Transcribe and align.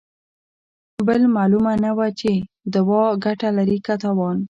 بل 1.07 1.21
مالومه 1.35 1.73
نه 1.83 1.91
وه 1.97 2.07
چې 2.19 2.31
دوا 2.73 3.03
ګته 3.23 3.49
لري 3.57 3.77
که 3.85 3.93
تاوان. 4.01 4.37